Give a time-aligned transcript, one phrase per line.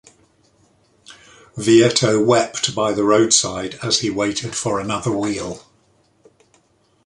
[1.55, 5.63] Vietto wept by the roadside as he waited for another wheel.